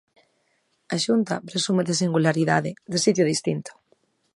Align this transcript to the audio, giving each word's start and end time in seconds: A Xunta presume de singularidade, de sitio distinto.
A 0.93 0.97
Xunta 1.05 1.35
presume 1.49 1.83
de 1.87 1.97
singularidade, 2.01 2.71
de 2.91 2.97
sitio 3.05 3.23
distinto. 3.31 3.71